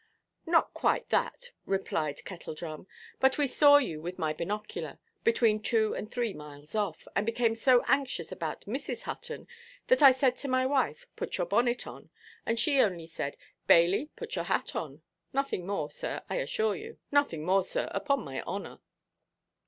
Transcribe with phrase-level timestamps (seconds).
[0.47, 2.87] "Not quite that," replied Kettledrum;
[3.19, 7.53] "but we saw you with my binocular, between two and three miles off, and became
[7.55, 9.03] so anxious about Mrs.
[9.03, 9.47] Hutton,
[9.89, 12.09] that I said to my wife, 'Put your bonnet on;'
[12.47, 13.37] and she only said,
[13.67, 15.03] 'Bailey, put your hat on;'
[15.33, 18.79] nothing more, sir, I assure you; nothing more, sir, upon my honour."